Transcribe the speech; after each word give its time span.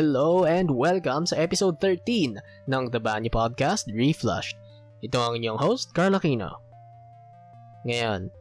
Hello 0.00 0.48
and 0.48 0.72
welcome 0.72 1.28
sa 1.28 1.36
episode 1.36 1.76
13 1.76 2.40
ng 2.72 2.84
The 2.88 2.96
Banyo 2.96 3.28
Podcast 3.28 3.84
Reflushed. 3.92 4.56
Ito 5.04 5.20
ang 5.20 5.36
inyong 5.36 5.60
host, 5.60 5.92
Carl 5.92 6.16
Aquino. 6.16 6.56
Ngayon, 7.84 8.32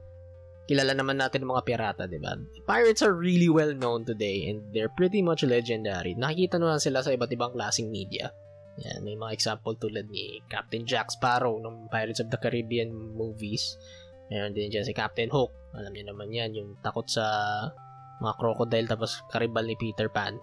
kilala 0.71 0.95
naman 0.95 1.19
natin 1.19 1.43
ang 1.43 1.59
mga 1.59 1.67
pirata, 1.67 2.07
di 2.07 2.15
ba? 2.15 2.39
Pirates 2.63 3.03
are 3.03 3.11
really 3.11 3.51
well 3.51 3.75
known 3.75 4.07
today 4.07 4.47
and 4.47 4.63
they're 4.71 4.95
pretty 4.95 5.19
much 5.19 5.43
legendary. 5.43 6.15
Nakikita 6.15 6.63
naman 6.63 6.79
sila 6.79 7.03
sa 7.03 7.11
iba't 7.11 7.35
ibang 7.35 7.51
klaseng 7.51 7.91
media. 7.91 8.31
Yan, 8.79 9.03
may 9.03 9.19
mga 9.19 9.35
example 9.35 9.75
tulad 9.75 10.07
ni 10.07 10.39
Captain 10.47 10.87
Jack 10.87 11.11
Sparrow 11.11 11.59
ng 11.59 11.91
Pirates 11.91 12.23
of 12.23 12.31
the 12.31 12.39
Caribbean 12.39 12.87
movies. 12.95 13.75
Meron 14.31 14.55
din 14.55 14.71
dyan 14.71 14.87
si 14.87 14.95
Captain 14.95 15.27
Hook. 15.27 15.51
Alam 15.75 15.91
niyo 15.91 16.07
naman 16.07 16.31
yan, 16.31 16.55
yung 16.55 16.79
takot 16.79 17.03
sa 17.11 17.27
mga 18.23 18.39
crocodile 18.39 18.87
tapos 18.87 19.19
karibal 19.27 19.67
ni 19.67 19.75
Peter 19.75 20.07
Pan. 20.07 20.39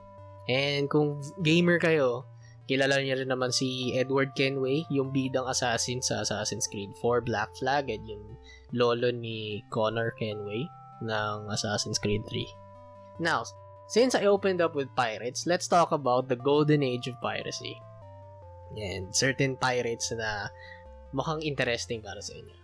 And 0.47 0.87
kung 0.87 1.19
gamer 1.43 1.83
kayo, 1.83 2.27
kilala 2.71 3.03
niyo 3.03 3.19
rin 3.19 3.31
naman 3.31 3.51
si 3.51 3.95
Edward 3.95 4.35
Kenway, 4.39 4.87
yung 4.91 5.11
bidang 5.11 5.47
assassin 5.47 6.03
sa 6.03 6.23
Assassin's 6.23 6.67
Creed 6.67 6.95
4 7.03 7.23
Black 7.23 7.51
Flag 7.59 7.91
at 7.91 8.03
yung 8.07 8.39
lolo 8.75 9.11
ni 9.11 9.63
Connor 9.71 10.15
Kenway 10.19 10.67
ng 11.03 11.51
Assassin's 11.51 11.99
Creed 11.99 12.23
3. 12.31 13.23
Now, 13.23 13.47
since 13.87 14.15
I 14.15 14.27
opened 14.27 14.63
up 14.63 14.75
with 14.75 14.91
pirates, 14.99 15.47
let's 15.47 15.71
talk 15.71 15.91
about 15.95 16.29
the 16.29 16.39
golden 16.39 16.83
age 16.83 17.07
of 17.07 17.19
piracy. 17.23 17.79
And 18.75 19.15
certain 19.15 19.55
pirates 19.57 20.11
na 20.11 20.51
mukhang 21.15 21.43
interesting 21.43 22.03
para 22.03 22.19
sa 22.19 22.35
inyo. 22.35 22.57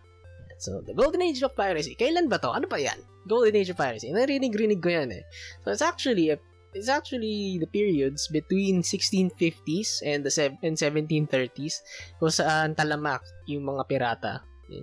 So, 0.62 0.78
the 0.82 0.94
golden 0.94 1.22
age 1.22 1.42
of 1.42 1.58
piracy. 1.58 1.98
Kailan 1.98 2.30
ba 2.30 2.38
to? 2.38 2.50
Ano 2.54 2.70
pa 2.70 2.78
yan? 2.78 2.98
Golden 3.26 3.54
age 3.58 3.70
of 3.70 3.78
piracy. 3.78 4.14
Narinig-rinig 4.14 4.78
ko 4.78 4.94
yan 4.94 5.10
eh. 5.10 5.26
So, 5.66 5.74
it's 5.74 5.82
actually 5.82 6.30
a 6.30 6.38
it's 6.72 6.88
actually 6.88 7.60
the 7.60 7.68
periods 7.68 8.28
between 8.28 8.82
1650s 8.82 10.00
and 10.04 10.24
the 10.24 10.32
and 10.64 10.74
1730s 10.76 11.84
kung 12.16 12.32
saan 12.32 12.72
talamak 12.72 13.20
yung 13.44 13.68
mga 13.68 13.82
pirata. 13.88 14.34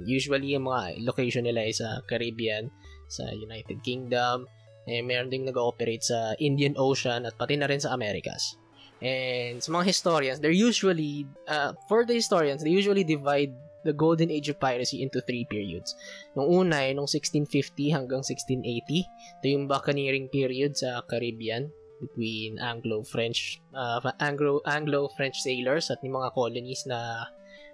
Usually, 0.06 0.54
yung 0.54 0.70
mga 0.70 1.02
location 1.02 1.50
nila 1.50 1.66
ay 1.66 1.74
sa 1.74 2.06
Caribbean, 2.06 2.70
sa 3.10 3.26
United 3.34 3.82
Kingdom, 3.82 4.46
eh, 4.86 5.02
meron 5.02 5.34
ding 5.34 5.50
nag-ooperate 5.50 6.06
sa 6.06 6.38
Indian 6.38 6.78
Ocean 6.78 7.26
at 7.26 7.34
pati 7.42 7.58
na 7.58 7.66
rin 7.66 7.82
sa 7.82 7.98
Americas. 7.98 8.54
And 9.02 9.58
sa 9.58 9.74
mga 9.74 9.90
historians, 9.90 10.38
they're 10.38 10.54
usually, 10.54 11.26
uh, 11.50 11.74
for 11.90 12.06
the 12.06 12.14
historians, 12.14 12.62
they 12.62 12.70
usually 12.70 13.02
divide 13.02 13.50
the 13.88 13.96
golden 13.96 14.30
age 14.30 14.52
of 14.52 14.60
piracy 14.60 15.02
into 15.02 15.24
three 15.24 15.48
periods. 15.48 15.96
Nung 16.36 16.52
una 16.52 16.84
ay 16.84 16.94
nung 16.94 17.08
1650 17.08 17.96
hanggang 17.96 18.22
1680. 18.22 19.08
Ito 19.40 19.46
yung 19.48 19.72
buccaneering 19.72 20.28
period 20.28 20.76
sa 20.76 21.00
Caribbean 21.08 21.72
between 22.00 22.60
Anglo-French 22.60 23.60
uh, 23.76 24.00
Anglo 24.20 24.64
Anglo-French 24.66 25.40
sailors 25.40 25.92
at 25.92 26.00
yung 26.04 26.16
mga 26.20 26.32
colonies 26.34 26.88
na 26.88 27.28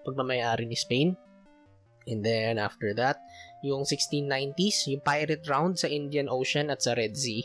pagmamayari 0.06 0.66
ni 0.66 0.78
Spain. 0.78 1.18
And 2.06 2.22
then 2.22 2.62
after 2.62 2.94
that, 3.02 3.18
yung 3.66 3.82
1690s, 3.82 4.86
yung 4.94 5.02
pirate 5.02 5.46
round 5.50 5.82
sa 5.82 5.90
Indian 5.90 6.30
Ocean 6.30 6.70
at 6.70 6.86
sa 6.86 6.94
Red 6.94 7.18
Sea. 7.18 7.42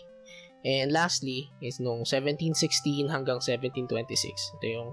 And 0.61 0.93
lastly 0.93 1.49
is 1.65 1.81
nung 1.81 2.05
1716 2.05 3.09
hanggang 3.09 3.41
1726. 3.41 4.61
Ito 4.61 4.67
yung 4.69 4.91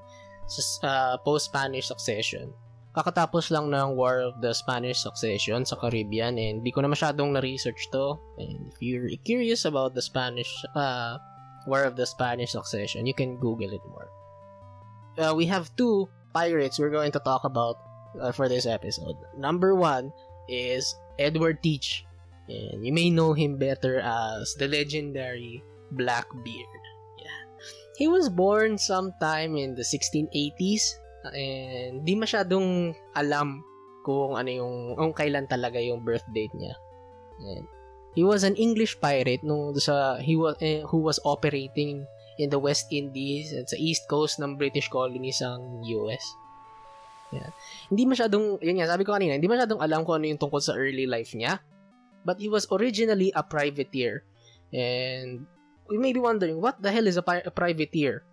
uh, 0.87 1.19
post-Spanish 1.27 1.91
succession 1.91 2.55
kakatapos 2.97 3.53
lang 3.53 3.69
ng 3.69 3.93
War 3.93 4.25
of 4.25 4.41
the 4.41 4.49
Spanish 4.57 5.05
Succession 5.05 5.61
sa 5.61 5.77
Caribbean 5.77 6.41
and 6.41 6.65
di 6.65 6.73
ko 6.73 6.81
na 6.81 6.89
masyadong 6.89 7.37
na-research 7.37 7.93
to. 7.93 8.17
And 8.41 8.73
if 8.73 8.81
you're 8.81 9.13
curious 9.21 9.69
about 9.69 9.93
the 9.93 10.01
Spanish 10.01 10.49
uh, 10.73 11.21
War 11.67 11.83
of 11.83 11.99
the 11.99 12.07
Spanish 12.07 12.55
Succession, 12.55 13.05
you 13.05 13.13
can 13.13 13.37
Google 13.37 13.75
it 13.75 13.83
more. 13.85 14.07
Uh, 15.19 15.35
we 15.35 15.45
have 15.51 15.69
two 15.75 16.07
pirates 16.33 16.79
we're 16.79 16.93
going 16.93 17.11
to 17.11 17.19
talk 17.19 17.43
about 17.43 17.75
uh, 18.21 18.31
for 18.31 18.47
this 18.47 18.65
episode. 18.65 19.19
Number 19.37 19.75
one 19.75 20.13
is 20.47 20.95
Edward 21.19 21.61
Teach. 21.61 22.05
And 22.47 22.85
you 22.85 22.93
may 22.93 23.09
know 23.09 23.33
him 23.33 23.59
better 23.59 23.99
as 23.99 24.55
the 24.55 24.67
legendary 24.67 25.63
Blackbeard. 25.91 26.83
Yeah. 27.19 27.41
He 27.97 28.07
was 28.07 28.29
born 28.29 28.77
sometime 28.77 29.57
in 29.57 29.75
the 29.75 29.83
1680s 29.83 30.95
and 31.35 32.07
di 32.07 32.15
masyadong 32.15 32.95
alam 33.19 33.59
kung 34.07 34.39
ano 34.39 34.47
yung 34.47 34.75
kung 34.95 35.11
kailan 35.11 35.43
talaga 35.51 35.75
yung 35.83 36.07
birth 36.07 36.23
date 36.31 36.55
niya. 36.55 36.75
And 37.43 37.67
he 38.17 38.25
was 38.25 38.41
an 38.41 38.57
English 38.57 38.97
pirate 38.97 39.45
nung 39.45 39.77
sa 39.77 40.17
he 40.17 40.33
was 40.33 40.57
eh, 40.57 40.81
who 40.89 41.05
was 41.05 41.21
operating 41.21 42.09
in 42.41 42.49
the 42.49 42.57
West 42.57 42.89
Indies 42.89 43.53
at 43.53 43.69
sa 43.69 43.77
east 43.77 44.09
coast 44.09 44.41
ng 44.41 44.57
British 44.57 44.89
colonies 44.89 45.37
ang 45.45 45.85
US. 45.85 46.25
Yan. 47.33 47.51
Hindi 47.93 48.03
masyadong, 48.09 48.57
yun 48.61 48.81
nga, 48.81 48.89
sabi 48.89 49.05
ko 49.05 49.13
kanina, 49.13 49.35
hindi 49.35 49.51
masyadong 49.51 49.81
alam 49.81 50.01
kung 50.01 50.21
ano 50.21 50.31
yung 50.31 50.41
tungkol 50.41 50.61
sa 50.63 50.73
early 50.73 51.05
life 51.05 51.33
niya. 51.37 51.59
But 52.25 52.39
he 52.41 52.47
was 52.47 52.69
originally 52.69 53.35
a 53.35 53.43
privateer. 53.43 54.23
And 54.71 55.43
we 55.91 55.97
may 55.99 56.13
be 56.13 56.23
wondering, 56.23 56.61
what 56.61 56.79
the 56.79 56.93
hell 56.93 57.09
is 57.09 57.19
a, 57.19 57.25
pi- 57.25 57.43
a 57.43 57.51
privateer? 57.51 58.23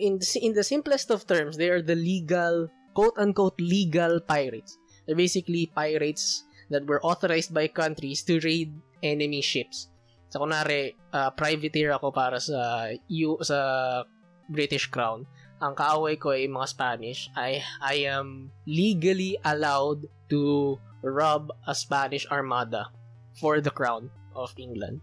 in 0.00 0.18
in 0.40 0.56
the 0.56 0.64
simplest 0.64 1.12
of 1.12 1.28
terms, 1.28 1.60
they 1.60 1.68
are 1.68 1.84
the 1.84 1.94
legal 1.94 2.72
quote 2.96 3.14
unquote 3.20 3.60
legal 3.60 4.18
pirates. 4.24 4.80
They're 5.04 5.14
basically 5.14 5.68
pirates 5.68 6.42
that 6.72 6.88
were 6.88 7.04
authorized 7.04 7.52
by 7.52 7.68
countries 7.68 8.24
to 8.24 8.40
raid 8.40 8.72
enemy 9.02 9.40
ships. 9.40 9.88
So 10.30 10.40
kunare, 10.40 10.94
uh, 11.12 11.30
privateer 11.34 11.90
ako 11.96 12.14
para 12.14 12.38
sa 12.38 12.92
EU 13.10 13.40
sa 13.42 13.58
British 14.46 14.86
Crown. 14.86 15.26
Ang 15.60 15.74
kaaway 15.76 16.16
ko 16.16 16.32
ay 16.32 16.48
mga 16.48 16.68
Spanish. 16.70 17.28
I 17.36 17.60
I 17.82 18.06
am 18.08 18.54
legally 18.64 19.36
allowed 19.44 20.06
to 20.30 20.76
rob 21.02 21.50
a 21.66 21.74
Spanish 21.74 22.24
armada 22.30 22.88
for 23.36 23.60
the 23.60 23.72
crown 23.72 24.08
of 24.36 24.54
England. 24.56 25.00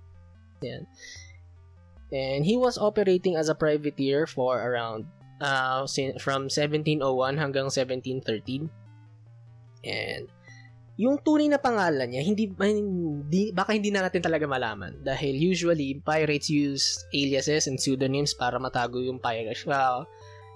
Yan. 0.62 0.88
And 2.08 2.47
he 2.47 2.56
was 2.56 2.79
operating 2.79 3.35
as 3.35 3.52
a 3.52 3.58
privateer 3.58 4.25
for 4.25 4.64
around 4.64 5.12
uh, 5.41 5.85
from 6.24 6.47
1701 6.47 7.03
hanggang 7.35 7.68
1713. 7.68 8.72
And 9.84 10.31
yung 10.97 11.22
tunay 11.22 11.46
na 11.46 11.62
pangalan 11.62 12.09
niya, 12.09 12.25
hindi, 12.25 12.50
hindi 12.58 13.53
baka 13.53 13.78
hindi 13.78 13.94
na 13.94 14.06
natin 14.06 14.25
talaga 14.25 14.50
malaman 14.50 14.97
dahil 15.06 15.38
usually 15.38 16.02
pirates 16.02 16.50
use 16.50 17.06
aliases 17.13 17.69
and 17.69 17.78
pseudonyms 17.78 18.34
para 18.34 18.58
matago 18.58 18.97
yung 18.97 19.22
pirate 19.22 19.62
uh, 19.69 20.02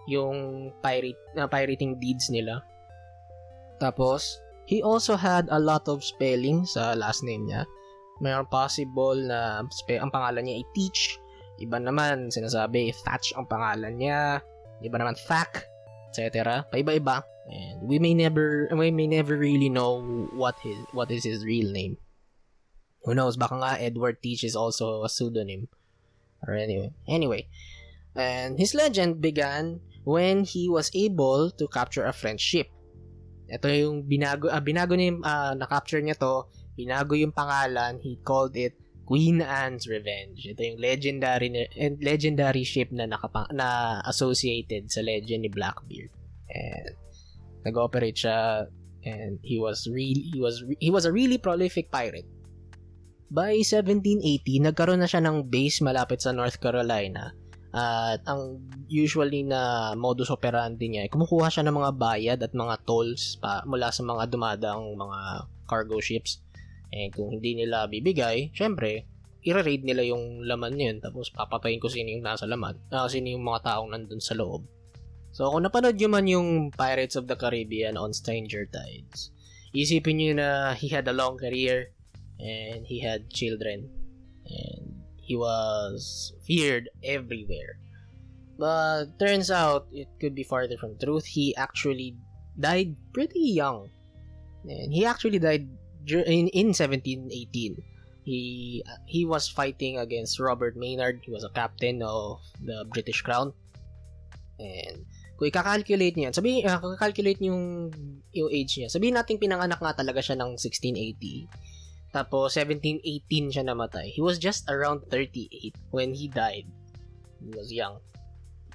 yung 0.10 0.70
pirate 0.82 1.18
uh, 1.38 1.46
pirating 1.46 2.02
deeds 2.02 2.34
nila. 2.34 2.66
Tapos, 3.78 4.42
he 4.66 4.82
also 4.82 5.14
had 5.14 5.46
a 5.54 5.62
lot 5.62 5.86
of 5.86 6.02
spelling 6.02 6.66
sa 6.66 6.98
last 6.98 7.22
name 7.22 7.46
niya. 7.46 7.66
Mayroon 8.22 8.50
possible 8.50 9.18
na 9.18 9.66
spe- 9.74 9.98
ang 9.98 10.14
pangalan 10.14 10.46
niya 10.46 10.62
ay 10.62 10.66
Teach, 10.78 11.22
Iba 11.62 11.78
naman, 11.78 12.34
sinasabi, 12.34 12.90
Thatch 13.06 13.38
ang 13.38 13.46
pangalan 13.46 13.94
niya. 14.02 14.42
Iba 14.82 14.98
naman, 14.98 15.14
Thack, 15.14 15.70
etc. 16.10 16.66
Paiba-iba. 16.74 17.22
And 17.52 17.84
we 17.84 18.00
may 18.00 18.16
never, 18.16 18.72
we 18.72 18.92
may 18.92 19.08
never 19.08 19.36
really 19.36 19.68
know 19.68 20.00
what 20.32 20.56
his, 20.64 20.80
what 20.96 21.12
is 21.12 21.28
his 21.28 21.44
real 21.44 21.72
name. 21.72 21.98
Who 23.04 23.14
knows, 23.14 23.36
baka 23.36 23.60
nga 23.60 23.82
Edward 23.82 24.24
Teach 24.24 24.44
is 24.48 24.56
also 24.56 25.04
a 25.04 25.10
pseudonym. 25.10 25.68
Or 26.48 26.56
anyway. 26.56 26.96
Anyway. 27.08 27.52
And 28.16 28.58
his 28.58 28.74
legend 28.74 29.20
began 29.20 29.82
when 30.04 30.46
he 30.46 30.70
was 30.70 30.92
able 30.96 31.52
to 31.52 31.68
capture 31.68 32.06
a 32.06 32.14
French 32.16 32.40
ship. 32.40 32.72
Ito 33.52 33.68
yung 33.68 34.08
binago, 34.08 34.48
uh, 34.48 34.64
binago 34.64 34.96
niya, 34.96 35.20
uh, 35.20 35.54
na-capture 35.60 36.00
niya 36.00 36.16
to, 36.24 36.48
binago 36.80 37.20
yung 37.20 37.36
pangalan, 37.36 38.00
he 38.00 38.16
called 38.24 38.56
it 38.56 38.80
Queen 39.04 39.44
Anne's 39.44 39.92
Revenge. 39.92 40.48
Ito 40.48 40.62
yung 40.64 40.80
legendary 40.80 41.52
legendary 42.00 42.64
ship 42.64 42.96
na 42.96 43.12
nakapa, 43.12 43.52
na 43.52 44.00
associated 44.08 44.88
sa 44.88 45.04
legend 45.04 45.44
ni 45.44 45.52
Blackbeard. 45.52 46.16
And 46.48 46.96
nag-operate 47.66 48.18
siya 48.18 48.66
and 49.02 49.42
he 49.42 49.58
was 49.58 49.90
really 49.90 50.30
he 50.30 50.38
was 50.38 50.62
he 50.78 50.94
was 50.94 51.06
a 51.06 51.14
really 51.14 51.42
prolific 51.42 51.90
pirate. 51.90 52.28
By 53.32 53.64
1780, 53.64 54.68
nagkaroon 54.68 55.00
na 55.00 55.08
siya 55.08 55.24
ng 55.24 55.48
base 55.48 55.80
malapit 55.80 56.20
sa 56.20 56.36
North 56.36 56.60
Carolina. 56.60 57.32
At 57.72 58.20
ang 58.28 58.60
usually 58.92 59.48
na 59.48 59.96
modus 59.96 60.28
operandi 60.28 60.92
niya, 60.92 61.08
ay 61.08 61.12
kumukuha 61.12 61.48
siya 61.48 61.64
ng 61.64 61.80
mga 61.80 61.92
bayad 61.96 62.40
at 62.44 62.52
mga 62.52 62.84
tolls 62.84 63.40
pa 63.40 63.64
mula 63.64 63.88
sa 63.88 64.04
mga 64.04 64.28
dumadaang 64.28 65.00
mga 65.00 65.20
cargo 65.64 66.04
ships 66.04 66.44
eh 66.92 67.08
kung 67.08 67.40
hindi 67.40 67.56
nila 67.56 67.88
bibigay, 67.88 68.52
syempre, 68.52 69.08
i-raid 69.42 69.88
nila 69.88 70.04
yung 70.06 70.44
laman 70.44 70.76
niyan 70.76 70.98
tapos 71.00 71.32
papatayin 71.32 71.80
ko 71.80 71.88
sino 71.88 72.12
yung 72.14 72.22
nasa 72.22 72.46
laman, 72.46 72.78
uh, 72.92 73.08
sino 73.08 73.32
yung 73.32 73.48
mga 73.48 73.72
taong 73.72 73.90
nandun 73.96 74.20
sa 74.20 74.36
loob. 74.36 74.68
So 75.32 75.48
kung 75.48 75.64
napanood 75.64 75.96
nyo 75.96 76.10
man 76.12 76.28
yung 76.28 76.72
Pirates 76.76 77.16
of 77.16 77.28
the 77.28 77.40
Caribbean 77.40 77.96
on 77.96 78.12
Stranger 78.12 78.68
Tides, 78.68 79.32
isipin 79.72 80.20
nyo 80.20 80.34
na 80.36 80.50
he 80.76 80.92
had 80.92 81.08
a 81.08 81.16
long 81.16 81.40
career 81.40 81.96
and 82.40 82.84
he 82.84 83.00
had 83.00 83.32
children 83.32 83.88
and 84.44 84.92
he 85.16 85.40
was 85.40 86.34
feared 86.44 86.92
everywhere. 87.04 87.80
But 88.60 89.18
turns 89.18 89.50
out 89.50 89.88
it 89.92 90.12
could 90.20 90.36
be 90.36 90.44
farther 90.44 90.76
from 90.76 91.00
truth. 91.00 91.26
He 91.26 91.56
actually 91.56 92.20
died 92.60 92.96
pretty 93.14 93.56
young. 93.56 93.90
And 94.68 94.94
he 94.94 95.06
actually 95.06 95.40
died 95.40 95.66
in, 96.06 96.48
in 96.52 96.68
1718. 96.76 97.82
He 98.22 98.84
he 99.08 99.26
was 99.26 99.50
fighting 99.50 99.98
against 99.98 100.38
Robert 100.38 100.78
Maynard. 100.78 101.26
He 101.26 101.32
was 101.32 101.44
a 101.44 101.50
captain 101.50 102.04
of 102.04 102.44
the 102.62 102.86
British 102.94 103.24
Crown. 103.24 103.54
And 104.60 105.10
kung 105.42 105.50
i-calculate 105.50 106.14
niya, 106.22 106.30
sabihin, 106.30 106.70
uh, 106.70 106.78
kung 106.78 106.94
calculate 107.02 107.42
yung, 107.42 107.90
yung 108.30 108.50
age 108.54 108.78
niya, 108.78 108.94
sabihin 108.94 109.18
natin 109.18 109.42
pinanganak 109.42 109.82
nga 109.82 109.98
talaga 109.98 110.22
siya 110.22 110.38
ng 110.38 110.54
1680. 110.54 112.14
Tapos, 112.14 112.54
1718 112.54 113.50
siya 113.50 113.66
namatay. 113.66 114.14
He 114.14 114.22
was 114.22 114.38
just 114.38 114.70
around 114.70 115.02
38 115.10 115.74
when 115.90 116.14
he 116.14 116.30
died. 116.30 116.70
He 117.42 117.50
was 117.58 117.74
young. 117.74 117.98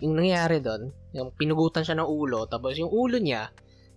Yung 0.02 0.18
nangyari 0.18 0.58
doon, 0.58 0.90
yung 1.14 1.30
pinugutan 1.38 1.86
siya 1.86 2.02
ng 2.02 2.08
ulo, 2.10 2.50
tapos 2.50 2.74
yung 2.82 2.90
ulo 2.90 3.22
niya, 3.22 3.46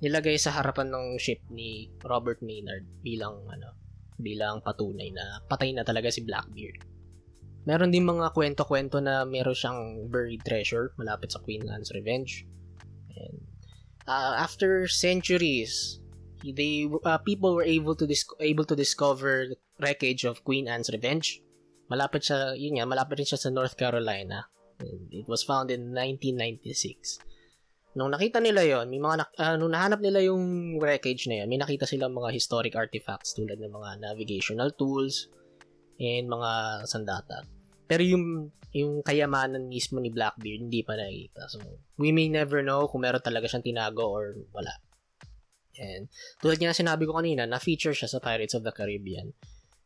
nilagay 0.06 0.38
sa 0.38 0.54
harapan 0.54 0.94
ng 0.94 1.18
ship 1.18 1.42
ni 1.50 1.90
Robert 2.06 2.46
Maynard 2.46 2.86
bilang 3.02 3.50
ano 3.50 3.74
bilang 4.22 4.62
patunay 4.62 5.10
na 5.10 5.42
patay 5.50 5.74
na 5.74 5.82
talaga 5.82 6.14
si 6.14 6.22
Blackbeard. 6.22 6.86
Meron 7.66 7.90
din 7.90 8.06
mga 8.06 8.30
kwento-kwento 8.32 9.02
na 9.02 9.26
meron 9.26 9.58
siyang 9.58 10.08
buried 10.08 10.46
treasure 10.46 10.94
malapit 11.02 11.34
sa 11.34 11.42
Queen 11.42 11.66
Anne's 11.68 11.92
Revenge. 11.92 12.48
Uh, 14.10 14.34
after 14.42 14.90
centuries, 14.90 16.02
they 16.42 16.90
uh, 17.06 17.22
people 17.22 17.54
were 17.54 17.68
able 17.68 17.94
to 17.94 18.10
dis- 18.10 18.26
able 18.42 18.66
to 18.66 18.74
discover 18.74 19.54
the 19.54 19.58
wreckage 19.78 20.26
of 20.26 20.42
Queen 20.42 20.66
Anne's 20.66 20.90
Revenge. 20.90 21.46
Malapit 21.94 22.26
siya, 22.26 22.58
yun 22.58 22.82
nga, 22.82 22.90
malapit 22.90 23.22
rin 23.22 23.30
siya 23.30 23.38
sa 23.38 23.54
North 23.54 23.78
Carolina. 23.78 24.50
It 25.14 25.30
was 25.30 25.46
found 25.46 25.70
in 25.70 25.94
1996. 25.94 27.22
Nung 27.98 28.10
nakita 28.10 28.42
nila 28.42 28.66
yon, 28.66 28.90
may 28.90 28.98
mga 28.98 29.16
na- 29.22 29.34
uh, 29.38 29.58
nung 29.62 29.74
nahanap 29.78 30.02
nila 30.02 30.26
yung 30.26 30.78
wreckage 30.82 31.30
na 31.30 31.46
yun, 31.46 31.50
may 31.50 31.62
nakita 31.62 31.86
silang 31.86 32.18
mga 32.18 32.34
historic 32.34 32.74
artifacts 32.74 33.38
tulad 33.38 33.62
ng 33.62 33.70
mga 33.70 34.02
navigational 34.02 34.74
tools 34.74 35.30
and 36.02 36.26
mga 36.26 36.82
sandata. 36.90 37.46
Pero 37.90 38.06
yung 38.06 38.54
yung 38.70 39.02
kayamanan 39.02 39.66
mismo 39.66 39.98
ni 39.98 40.14
Blackbeard 40.14 40.70
hindi 40.70 40.86
pa 40.86 40.94
nakikita. 40.94 41.50
So, 41.50 41.58
we 41.98 42.14
may 42.14 42.30
never 42.30 42.62
know 42.62 42.86
kung 42.86 43.02
meron 43.02 43.26
talaga 43.26 43.50
siyang 43.50 43.66
tinago 43.66 44.06
or 44.06 44.38
wala. 44.54 44.78
And 45.80 46.12
tulad 46.44 46.62
nga 46.62 46.76
sinabi 46.76 47.10
ko 47.10 47.18
kanina, 47.18 47.50
na-feature 47.50 47.96
siya 47.98 48.12
sa 48.12 48.22
Pirates 48.22 48.54
of 48.54 48.62
the 48.62 48.76
Caribbean. 48.76 49.34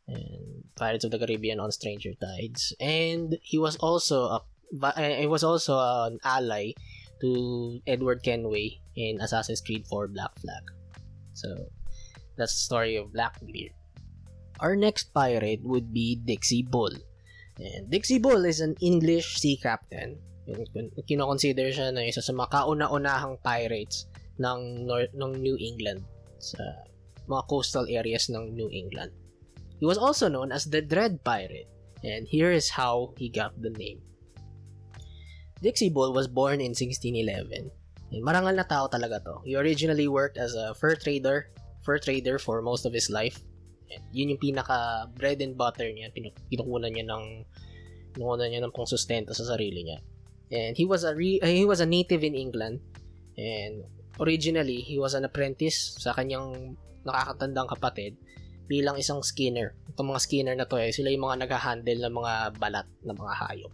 And 0.09 0.67
Pirates 0.75 1.07
of 1.07 1.15
the 1.15 1.21
Caribbean 1.21 1.63
on 1.63 1.71
Stranger 1.71 2.11
Tides. 2.17 2.75
And 2.83 3.39
he 3.39 3.55
was 3.55 3.79
also 3.79 4.35
a 4.35 4.39
he 4.99 5.29
was 5.29 5.45
also 5.45 5.77
an 5.79 6.19
ally 6.25 6.73
to 7.21 7.79
Edward 7.88 8.25
Kenway 8.25 8.81
in 8.97 9.21
Assassin's 9.21 9.61
Creed 9.61 9.85
4 9.88 10.09
Black 10.11 10.33
Flag. 10.41 10.65
So, 11.38 11.71
that's 12.35 12.51
the 12.51 12.65
story 12.67 12.97
of 12.97 13.13
Blackbeard. 13.13 13.71
Our 14.59 14.75
next 14.75 15.13
pirate 15.13 15.61
would 15.63 15.94
be 15.94 16.19
Dixie 16.19 16.65
Bull. 16.65 16.91
And 17.61 17.89
Dixie 17.89 18.17
Bull 18.17 18.45
is 18.45 18.61
an 18.61 18.73
English 18.81 19.38
sea 19.38 19.57
captain. 19.57 20.17
Kino-consider 21.05 21.69
siya 21.69 21.94
na 21.94 22.03
isa 22.03 22.19
sa 22.19 22.33
makauna-unahang 22.33 23.38
pirates 23.45 24.09
ng, 24.41 24.89
North, 24.89 25.13
ng 25.13 25.38
New 25.38 25.55
England 25.61 26.01
sa 26.41 26.59
mga 27.29 27.44
coastal 27.47 27.88
areas 27.88 28.27
ng 28.27 28.51
New 28.51 28.67
England. 28.73 29.13
He 29.79 29.85
was 29.85 30.01
also 30.01 30.27
known 30.27 30.51
as 30.51 30.67
the 30.67 30.81
Dread 30.81 31.23
Pirate, 31.23 31.69
and 32.03 32.27
here 32.27 32.51
is 32.51 32.67
how 32.71 33.13
he 33.15 33.29
got 33.29 33.56
the 33.61 33.71
name. 33.71 34.01
Dixie 35.63 35.94
Bull 35.94 36.11
was 36.11 36.27
born 36.27 36.59
in 36.59 36.75
1611. 36.75 37.71
And 38.11 38.21
marangal 38.21 38.59
na 38.59 38.67
tao 38.67 38.91
talaga 38.91 39.23
to. 39.23 39.39
He 39.47 39.56
originally 39.56 40.11
worked 40.11 40.35
as 40.35 40.53
a 40.56 40.75
fur 40.75 40.99
trader, 40.99 41.47
fur 41.88 41.97
trader 41.99 42.35
for 42.35 42.59
most 42.61 42.83
of 42.83 42.91
his 42.91 43.07
life. 43.07 43.39
And 43.94 44.04
yun 44.10 44.34
yung 44.34 44.42
pinaka 44.42 45.07
bread 45.13 45.40
and 45.45 45.54
butter 45.54 45.86
niya. 45.88 46.10
Pinukunan 46.50 46.90
niya 46.90 47.06
ng 47.06 47.24
pinukunan 48.13 48.50
niya 48.50 48.62
ng 48.66 48.74
pangsustento 48.74 49.34
sa 49.34 49.45
sarili 49.45 49.86
niya. 49.86 50.00
And 50.54 50.78
he 50.78 50.86
was 50.86 51.01
a 51.01 51.18
re, 51.18 51.42
uh, 51.42 51.50
he 51.50 51.66
was 51.66 51.81
a 51.81 51.90
native 51.90 52.22
in 52.22 52.38
England. 52.38 52.81
And 53.38 53.86
originally, 54.22 54.86
he 54.86 55.01
was 55.01 55.18
an 55.18 55.25
apprentice 55.25 55.98
sa 55.98 56.13
kanyang 56.13 56.78
nakakatandang 57.04 57.69
kapatid 57.74 58.13
bilang 58.69 58.95
isang 58.95 59.25
skinner. 59.25 59.75
Itong 59.90 60.13
mga 60.13 60.22
skinner 60.24 60.56
na 60.56 60.69
to 60.69 60.78
eh, 60.78 60.94
sila 60.94 61.10
yung 61.10 61.25
mga 61.25 61.45
nag-handle 61.45 62.00
ng 62.06 62.13
mga 62.13 62.34
balat 62.62 62.88
ng 63.04 63.18
mga 63.18 63.34
hayop. 63.44 63.74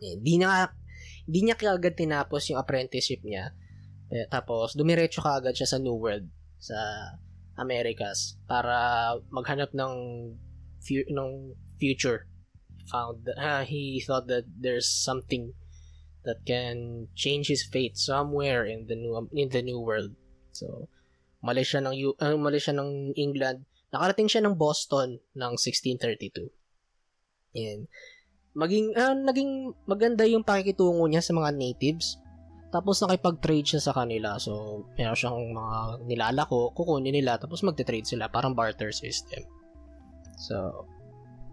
Eh, 0.00 0.14
di 0.22 0.38
na 0.38 0.70
di 1.26 1.42
niya 1.42 1.58
kaagad 1.58 1.98
tinapos 1.98 2.46
yung 2.52 2.62
apprenticeship 2.62 3.20
niya. 3.26 3.52
Eh, 4.06 4.30
tapos 4.30 4.78
dumiretso 4.78 5.18
kaagad 5.18 5.58
siya 5.58 5.66
sa 5.66 5.78
New 5.82 5.98
World 5.98 6.30
sa 6.62 6.78
Americas 7.56 8.36
para 8.44 9.16
maghanap 9.32 9.72
ng 9.72 9.94
fu- 10.80 11.08
ng 11.08 11.56
future. 11.80 12.28
Found 12.92 13.26
uh, 13.34 13.66
he 13.66 13.98
thought 13.98 14.30
that 14.30 14.46
there's 14.46 14.86
something 14.86 15.56
that 16.22 16.46
can 16.46 17.08
change 17.14 17.48
his 17.48 17.66
fate 17.66 17.98
somewhere 17.98 18.62
in 18.66 18.86
the 18.86 18.94
new 18.94 19.26
in 19.34 19.50
the 19.50 19.62
new 19.62 19.80
world. 19.80 20.14
So, 20.54 20.86
umalis 21.42 21.74
siya 21.74 21.82
ng 21.82 21.94
uh, 21.94 22.34
umalis 22.34 22.70
siya 22.70 22.78
ng 22.78 23.14
England. 23.18 23.66
Nakarating 23.90 24.30
siya 24.30 24.42
ng 24.46 24.54
Boston 24.54 25.18
ng 25.34 25.52
1632. 25.58 26.50
And 27.56 27.88
maging 28.52 28.96
uh, 28.98 29.14
naging 29.14 29.72
maganda 29.84 30.26
yung 30.26 30.42
pakikitungo 30.42 31.06
niya 31.06 31.22
sa 31.22 31.32
mga 31.32 31.54
natives. 31.54 32.18
Tapos 32.76 33.00
nakipag-trade 33.00 33.64
siya 33.64 33.80
sa 33.80 33.96
kanila. 33.96 34.36
So, 34.36 34.84
meron 35.00 35.16
siyang 35.16 35.40
mga 35.56 36.04
nilalako, 36.04 36.76
kukunin 36.76 37.16
nila, 37.16 37.40
tapos 37.40 37.64
magte-trade 37.64 38.04
sila. 38.04 38.28
Parang 38.28 38.52
barter 38.52 38.92
system. 38.92 39.48
So, 40.36 40.84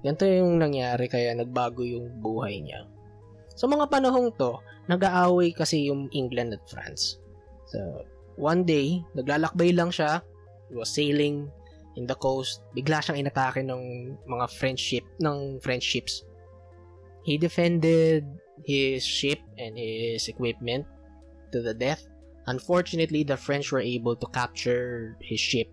ganito 0.03 0.27
yung 0.27 0.59
nangyari 0.59 1.07
kaya 1.07 1.31
nagbago 1.31 1.87
yung 1.87 2.19
buhay 2.19 2.59
niya. 2.59 2.83
Sa 3.55 3.71
mga 3.71 3.87
panahong 3.87 4.35
to, 4.35 4.59
nag-aaway 4.91 5.55
kasi 5.55 5.87
yung 5.87 6.11
England 6.11 6.59
at 6.59 6.63
France. 6.67 7.23
So, 7.71 8.03
one 8.35 8.67
day, 8.67 8.99
naglalakbay 9.15 9.71
lang 9.71 9.95
siya. 9.95 10.19
He 10.67 10.75
was 10.75 10.91
sailing 10.91 11.47
in 11.95 12.03
the 12.03 12.19
coast. 12.19 12.67
Bigla 12.75 12.99
siyang 12.99 13.23
inatake 13.23 13.63
ng 13.63 14.11
mga 14.27 14.45
French 14.51 14.83
ship, 14.83 15.07
ng 15.23 15.63
French 15.63 15.87
ships. 15.87 16.27
He 17.23 17.39
defended 17.39 18.27
his 18.67 19.07
ship 19.07 19.39
and 19.55 19.79
his 19.79 20.27
equipment 20.27 20.83
to 21.53 21.61
the 21.61 21.77
death. 21.77 22.09
Unfortunately, 22.49 23.23
the 23.23 23.37
French 23.37 23.71
were 23.71 23.79
able 23.79 24.17
to 24.17 24.27
capture 24.33 25.15
his 25.21 25.39
ship 25.39 25.69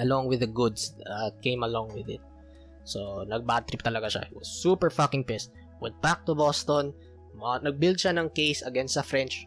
along 0.00 0.28
with 0.28 0.40
the 0.40 0.48
goods 0.48 0.94
that 1.04 1.36
came 1.42 1.66
along 1.66 1.92
with 1.92 2.08
it. 2.08 2.22
So, 2.86 3.26
nag-bad 3.26 3.66
trip 3.66 3.82
talaga 3.82 4.06
siya. 4.06 4.22
He 4.30 4.34
was 4.38 4.48
super 4.48 4.88
fucking 4.88 5.26
pissed. 5.26 5.50
Went 5.82 5.98
back 6.00 6.24
to 6.30 6.38
Boston. 6.38 6.94
Nag-build 7.36 7.98
siya 7.98 8.14
ng 8.16 8.30
case 8.32 8.62
against 8.62 8.94
the 8.96 9.04
French. 9.04 9.44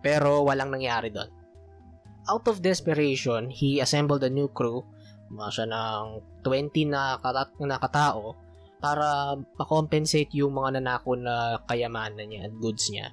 Pero 0.00 0.46
walang 0.46 0.70
nangyari 0.70 1.10
doon. 1.10 1.28
Out 2.30 2.46
of 2.46 2.62
desperation, 2.62 3.50
he 3.50 3.82
assembled 3.82 4.22
a 4.22 4.30
new 4.30 4.48
crew. 4.54 4.86
Mga 5.34 5.50
siya 5.50 5.66
ng 5.66 6.04
20 6.46 6.94
na, 6.94 7.18
kat- 7.18 7.58
na 7.60 7.76
katao 7.82 8.38
para 8.78 9.34
makompensate 9.58 10.30
yung 10.36 10.54
mga 10.54 10.78
nanako 10.78 11.18
na 11.18 11.58
kayamanan 11.66 12.28
niya 12.30 12.46
at 12.46 12.54
goods 12.62 12.86
niya. 12.92 13.10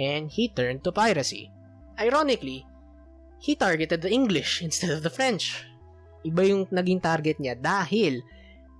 And 0.00 0.32
he 0.32 0.48
turned 0.48 0.84
to 0.84 0.92
piracy. 0.92 1.52
Ironically, 2.00 2.64
he 3.42 3.58
targeted 3.58 4.00
the 4.00 4.12
English 4.12 4.60
instead 4.66 4.90
of 4.94 5.04
the 5.04 5.12
French. 5.12 5.66
Iba 6.22 6.46
yung 6.46 6.70
naging 6.70 7.02
target 7.02 7.42
niya 7.42 7.58
dahil 7.58 8.22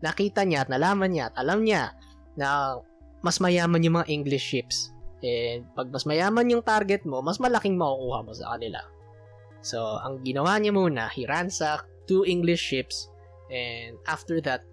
nakita 0.03 0.47
niya 0.47 0.67
at 0.67 0.71
nalaman 0.71 1.11
niya 1.11 1.25
at 1.31 1.37
alam 1.39 1.67
niya 1.67 1.95
na 2.39 2.79
mas 3.23 3.39
mayaman 3.39 3.83
yung 3.83 3.99
mga 3.99 4.11
English 4.11 4.43
ships. 4.43 4.91
And 5.23 5.67
pag 5.79 5.91
mas 5.95 6.03
mayaman 6.03 6.51
yung 6.51 6.63
target 6.67 7.07
mo, 7.07 7.23
mas 7.23 7.39
malaking 7.39 7.79
makukuha 7.79 8.27
mo 8.27 8.33
sa 8.35 8.55
kanila. 8.55 8.83
So, 9.63 10.03
ang 10.03 10.27
ginawa 10.27 10.59
niya 10.59 10.75
muna, 10.75 11.07
he 11.15 11.23
ransacked 11.23 11.87
two 12.11 12.27
English 12.27 12.59
ships 12.59 13.07
and 13.47 13.95
after 14.11 14.43
that, 14.43 14.67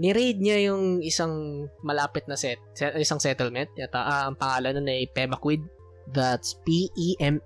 ni-raid 0.00 0.40
niya 0.40 0.72
yung 0.72 1.04
isang 1.04 1.66
malapit 1.84 2.24
na 2.24 2.40
set, 2.40 2.56
isang 2.96 3.20
settlement. 3.20 3.68
Yata, 3.76 4.00
uh, 4.00 4.24
ang 4.32 4.36
pangalan 4.40 4.80
nun 4.80 4.88
ay 4.88 5.04
Pemaquid. 5.12 5.60
That's 6.12 6.54
P-E-M-A-Q-U-I-D. 6.66 7.38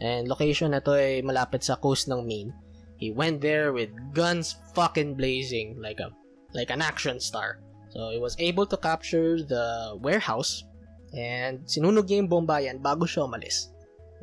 And 0.00 0.28
location 0.28 0.72
na 0.72 0.80
to 0.80 0.96
ay 0.96 1.20
malapit 1.20 1.60
sa 1.60 1.76
coast 1.76 2.08
ng 2.08 2.24
Maine. 2.24 2.56
He 2.96 3.12
went 3.12 3.40
there 3.44 3.72
with 3.72 3.92
guns 4.12 4.56
fucking 4.72 5.16
blazing 5.16 5.76
like 5.80 6.00
a 6.00 6.08
like 6.56 6.72
an 6.72 6.80
action 6.80 7.20
star. 7.20 7.60
So 7.92 8.08
he 8.12 8.20
was 8.20 8.36
able 8.40 8.64
to 8.68 8.76
capture 8.80 9.40
the 9.40 9.96
warehouse 10.00 10.64
and 11.12 11.60
sinunog 11.68 12.08
niya 12.08 12.24
yung 12.24 12.32
bombayan 12.32 12.80
bago 12.80 13.04
siya 13.04 13.28
umalis. 13.28 13.72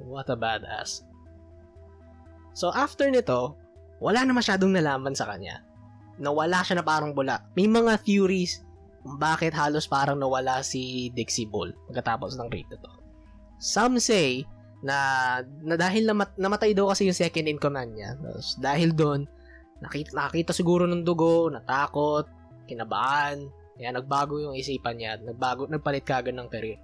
What 0.02 0.30
a 0.34 0.38
badass. 0.38 1.06
So 2.58 2.74
after 2.74 3.10
nito, 3.10 3.58
wala 4.02 4.26
na 4.26 4.34
masyadong 4.34 4.74
nalaman 4.74 5.14
sa 5.14 5.30
kanya 5.30 5.68
nawala 6.18 6.66
siya 6.66 6.82
na 6.82 6.86
parang 6.86 7.14
bula. 7.14 7.46
May 7.54 7.70
mga 7.70 8.02
theories, 8.04 8.66
kung 9.04 9.18
bakit 9.18 9.54
halos 9.54 9.86
parang 9.86 10.18
nawala 10.18 10.62
si 10.66 11.14
Dixie 11.14 11.50
Bull 11.50 11.74
pagkatapos 11.92 12.36
ng 12.38 12.50
raid 12.50 12.68
na 12.70 12.78
to. 12.82 12.92
Some 13.58 13.98
say 13.98 14.46
na, 14.86 15.42
na 15.66 15.76
dahil 15.76 16.06
namat, 16.06 16.38
namatay 16.38 16.78
daw 16.78 16.94
kasi 16.94 17.10
yung 17.10 17.18
second 17.18 17.50
in 17.50 17.58
command 17.58 17.98
niya. 17.98 18.14
Tapos, 18.18 18.58
dahil 18.62 18.94
doon, 18.94 19.26
nakita, 19.82 20.14
nakita 20.14 20.52
siguro 20.54 20.86
ng 20.86 21.02
dugo, 21.02 21.50
natakot, 21.50 22.30
kinabahan, 22.70 23.50
kaya 23.78 23.90
nagbago 23.94 24.38
yung 24.42 24.54
isipan 24.58 24.98
niya, 24.98 25.18
nagbago, 25.22 25.66
nagpalit 25.70 26.06
kagad 26.06 26.38
ng 26.38 26.50
career. 26.50 26.78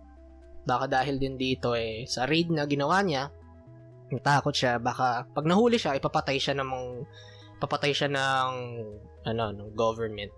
Baka 0.63 0.87
dahil 0.87 1.19
din 1.19 1.35
dito 1.35 1.75
eh, 1.75 2.07
sa 2.07 2.25
raid 2.25 2.49
na 2.49 2.65
ginawa 2.65 3.03
niya, 3.03 3.29
natakot 4.13 4.53
siya, 4.53 4.77
baka 4.77 5.25
pag 5.33 5.45
nahuli 5.45 5.77
siya, 5.77 5.97
ipapatay 5.97 6.37
siya 6.37 6.55
ng 6.57 6.69
papatay 7.57 7.95
siya 7.95 8.09
ng 8.11 8.49
ano, 9.23 9.43
ng 9.55 9.71
government. 9.73 10.31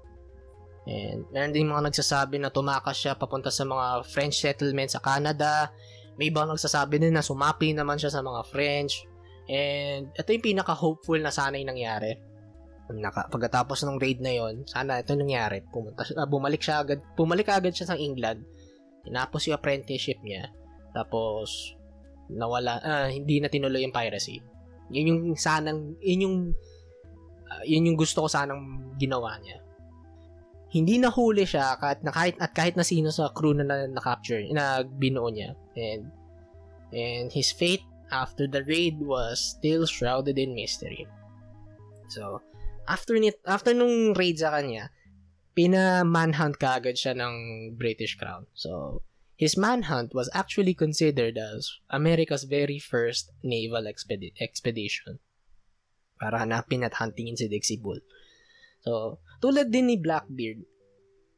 And 0.86 1.26
meron 1.34 1.54
din 1.54 1.66
mga 1.66 1.90
nagsasabi 1.90 2.38
na 2.38 2.54
tumakas 2.54 3.02
siya 3.02 3.18
papunta 3.18 3.50
sa 3.50 3.66
mga 3.66 4.06
French 4.06 4.38
settlement 4.38 4.94
sa 4.94 5.02
Canada. 5.02 5.74
May 6.16 6.30
ibang 6.30 6.46
nagsasabi 6.46 7.02
din 7.02 7.18
na 7.18 7.26
sumapi 7.26 7.74
naman 7.74 7.98
siya 7.98 8.14
sa 8.14 8.22
mga 8.22 8.46
French. 8.54 9.02
And 9.50 10.14
ito 10.14 10.30
yung 10.30 10.46
pinaka-hopeful 10.46 11.18
na 11.18 11.34
sana 11.34 11.58
yung 11.58 11.74
nangyari. 11.74 12.14
Naka, 12.94 13.26
pagkatapos 13.34 13.82
ng 13.82 13.98
raid 13.98 14.22
na 14.22 14.30
yon 14.30 14.62
sana 14.70 15.02
ito 15.02 15.18
nangyari. 15.18 15.66
Pumunta, 15.74 16.06
uh, 16.06 16.30
bumalik 16.30 16.62
siya 16.62 16.86
agad, 16.86 17.02
bumalik 17.18 17.50
agad 17.50 17.74
siya 17.74 17.90
sa 17.90 17.98
England. 17.98 18.46
Tinapos 19.02 19.50
yung 19.50 19.58
apprenticeship 19.58 20.22
niya. 20.22 20.54
Tapos, 20.94 21.74
nawala, 22.30 22.78
uh, 22.86 23.10
hindi 23.10 23.42
na 23.42 23.50
tinuloy 23.50 23.82
yung 23.82 23.94
piracy. 23.94 24.38
Yun 24.94 25.10
yung 25.10 25.22
sanang, 25.34 25.98
yun 25.98 26.30
yung, 26.30 26.38
uh, 27.50 27.64
yun 27.66 27.90
yung 27.90 27.98
gusto 27.98 28.22
ko 28.22 28.30
sanang 28.30 28.94
ginawa 29.02 29.42
niya 29.42 29.65
hindi 30.76 31.00
nahuli 31.00 31.48
siya 31.48 31.80
kahit 31.80 32.04
na 32.04 32.12
kahit 32.12 32.36
at 32.44 32.52
kahit 32.52 32.76
na 32.76 32.84
sino 32.84 33.08
sa 33.08 33.32
crew 33.32 33.56
na 33.56 33.64
na-capture 33.64 34.44
na 34.52 34.84
binuo 34.84 35.32
niya. 35.32 35.56
And 35.80 36.12
and 36.92 37.32
his 37.32 37.56
fate 37.56 37.88
after 38.12 38.44
the 38.44 38.60
raid 38.68 39.00
was 39.00 39.40
still 39.40 39.88
shrouded 39.88 40.36
in 40.36 40.52
mystery. 40.52 41.08
So 42.12 42.44
after 42.92 43.16
nit 43.16 43.40
after 43.48 43.72
nung 43.72 44.20
raid 44.20 44.44
sa 44.44 44.52
kanya 44.52 44.92
pina 45.56 46.04
manhunt 46.04 46.60
kaagad 46.60 47.00
siya 47.00 47.16
ng 47.16 47.36
British 47.80 48.20
Crown. 48.20 48.52
So 48.52 49.00
his 49.40 49.56
manhunt 49.56 50.12
was 50.12 50.28
actually 50.36 50.76
considered 50.76 51.40
as 51.40 51.72
America's 51.88 52.44
very 52.44 52.84
first 52.84 53.32
naval 53.48 53.88
expedi- 53.88 54.36
expedition. 54.44 55.24
Para 56.20 56.44
hanapin 56.44 56.84
at 56.84 57.00
huntingin 57.00 57.40
si 57.40 57.48
Dixie 57.48 57.80
Bull 57.80 58.04
So, 58.86 59.18
tulad 59.42 59.74
din 59.74 59.90
ni 59.90 59.98
Blackbeard, 59.98 60.62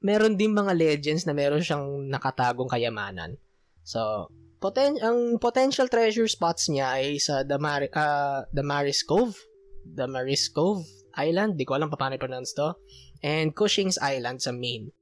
meron 0.04 0.36
din 0.36 0.52
mga 0.52 0.76
legends 0.76 1.24
na 1.24 1.32
meron 1.32 1.64
siyang 1.64 2.12
nakatagong 2.12 2.68
kayamanan. 2.68 3.40
So, 3.88 4.28
poten 4.60 5.00
ang 5.00 5.40
potential 5.40 5.88
treasure 5.88 6.28
spots 6.28 6.68
niya 6.68 7.00
ay 7.00 7.24
sa 7.24 7.48
Damar 7.48 7.88
uh, 7.88 8.44
Damaris 8.52 9.08
Cove, 9.08 9.40
Damaris 9.88 10.52
Cove 10.52 10.84
Island, 11.18 11.58
di 11.58 11.66
ko 11.66 11.80
alam 11.80 11.90
paano 11.90 12.20
i-pronounce 12.20 12.54
to, 12.54 12.78
and 13.26 13.56
Cushing's 13.58 13.98
Island 13.98 14.44
sa 14.44 14.54
Maine. 14.54 14.94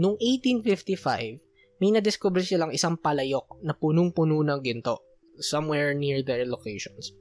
Noong 0.00 0.18
1855, 0.18 1.78
may 1.78 1.94
na-discover 1.94 2.42
silang 2.42 2.74
isang 2.74 2.98
palayok 2.98 3.62
na 3.62 3.76
punong-puno 3.76 4.42
ng 4.42 4.60
ginto 4.66 4.98
somewhere 5.38 5.94
near 5.94 6.26
their 6.26 6.42
locations. 6.42 7.14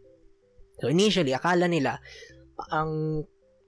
So 0.81 0.89
initially, 0.89 1.37
akala 1.37 1.69
nila 1.69 2.01
ang 2.73 3.21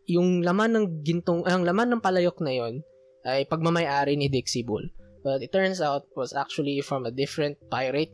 yung 0.10 0.42
laman 0.42 0.74
ng 0.74 0.86
gintong, 1.06 1.46
ang 1.46 1.62
laman 1.62 1.94
ng 1.94 2.02
palayok 2.02 2.42
na 2.42 2.54
yon 2.58 2.82
ay 3.30 3.46
pagmamayari 3.46 4.18
ni 4.18 4.26
Dixie 4.26 4.66
Bull. 4.66 4.90
But 5.22 5.46
it 5.46 5.54
turns 5.54 5.80
out 5.80 6.10
was 6.18 6.34
actually 6.34 6.82
from 6.82 7.06
a 7.06 7.14
different 7.14 7.62
pirate 7.70 8.12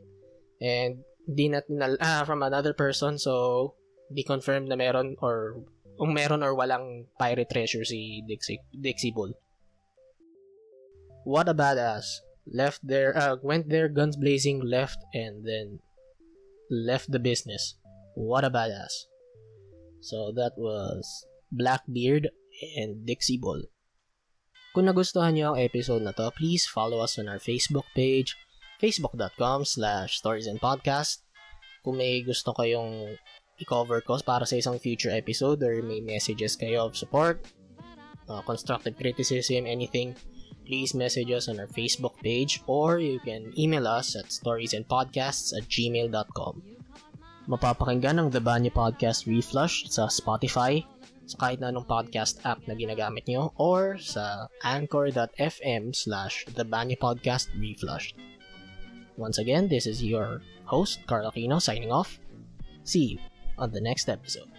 and 0.59 1.05
di 1.25 1.47
natin 1.49 1.79
ah, 2.01 2.27
from 2.27 2.45
another 2.45 2.73
person 2.73 3.17
so 3.17 3.73
di 4.13 4.21
confirm 4.21 4.69
na 4.69 4.77
meron 4.77 5.17
or 5.21 5.65
kung 5.97 6.13
meron 6.13 6.43
or 6.43 6.53
walang 6.53 7.07
pirate 7.17 7.49
treasure 7.49 7.85
si 7.85 8.21
Dixie, 8.27 8.61
Dixie 8.75 9.15
Bull. 9.15 9.33
What 11.23 11.49
a 11.49 11.55
badass. 11.55 12.21
Left 12.45 12.85
there, 12.85 13.17
uh, 13.17 13.37
went 13.41 13.69
there 13.69 13.89
guns 13.89 14.13
blazing, 14.13 14.61
left, 14.61 15.01
and 15.15 15.41
then 15.41 15.79
left 16.69 17.09
the 17.09 17.17
business. 17.17 17.79
What 18.13 18.45
a 18.45 18.51
badass. 18.53 19.09
So 20.01 20.29
that 20.37 20.53
was 20.53 21.25
Blackbeard, 21.55 22.29
and 22.75 23.07
Dixie 23.07 23.39
Ball. 23.39 23.63
Kung 24.75 24.91
nagustuhan 24.91 25.39
niyo 25.39 25.55
ang 25.55 25.59
episode 25.63 26.03
na 26.03 26.11
to, 26.11 26.27
please 26.35 26.67
follow 26.67 26.99
us 26.99 27.15
on 27.15 27.31
our 27.31 27.39
Facebook 27.39 27.87
page, 27.95 28.35
facebook.com 28.83 29.63
slash 29.63 30.19
stories 30.19 30.51
and 30.51 30.59
podcast. 30.59 31.23
Kung 31.79 31.95
may 31.95 32.19
gusto 32.19 32.51
kayong 32.51 33.15
i-cover 33.55 34.03
ko 34.03 34.19
para 34.19 34.43
sa 34.43 34.59
isang 34.59 34.75
future 34.75 35.15
episode 35.15 35.63
or 35.63 35.79
may 35.79 36.03
messages 36.03 36.59
kayo 36.59 36.91
of 36.91 36.99
support, 36.99 37.47
uh, 38.27 38.43
constructive 38.43 38.99
criticism, 38.99 39.63
anything, 39.63 40.11
please 40.67 40.91
message 40.91 41.31
us 41.31 41.47
on 41.47 41.55
our 41.61 41.71
Facebook 41.71 42.19
page 42.19 42.59
or 42.67 42.99
you 42.99 43.23
can 43.23 43.55
email 43.55 43.87
us 43.87 44.17
at 44.19 44.27
storiesandpodcasts 44.27 45.55
at 45.55 45.63
gmail.com. 45.71 46.75
Mapapakinggan 47.45 48.17
ang 48.17 48.29
The 48.33 48.41
Banyo 48.41 48.73
Podcast 48.73 49.29
Reflush 49.29 49.85
sa 49.87 50.09
Spotify, 50.09 50.81
sa 51.25 51.37
kahit 51.41 51.59
na 51.59 51.73
anong 51.73 51.89
podcast 51.89 52.39
app 52.45 52.61
na 52.69 52.77
ginagamit 52.77 53.25
nyo 53.25 53.51
or 53.57 53.97
sa 53.97 54.47
anchor.fm 54.61 55.91
slash 55.91 56.45
The 56.53 56.65
Reflushed. 57.57 58.15
Once 59.17 59.37
again, 59.39 59.67
this 59.67 59.87
is 59.87 60.03
your 60.03 60.41
host, 60.65 60.99
Carl 61.07 61.31
Aquino, 61.31 61.61
signing 61.61 61.91
off. 61.91 62.19
See 62.83 63.17
you 63.17 63.19
on 63.57 63.71
the 63.71 63.81
next 63.81 64.09
episode. 64.11 64.54